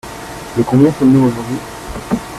Le 0.57 0.63
combien 0.63 0.91
sommes-nous 0.93 1.25
aujourd'hui? 1.27 1.57